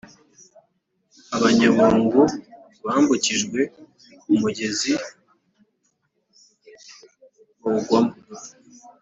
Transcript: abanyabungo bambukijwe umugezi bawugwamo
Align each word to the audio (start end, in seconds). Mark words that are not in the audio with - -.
abanyabungo 1.35 2.21
bambukijwe 2.85 3.59
umugezi 4.33 4.91
bawugwamo 7.61 8.13